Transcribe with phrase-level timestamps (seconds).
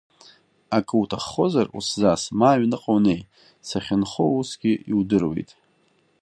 [0.77, 3.21] Акы уҭаххозар, усзас, ма аҩныҟа унеи,
[3.67, 5.51] сахьынхоусгьы иудыруеит.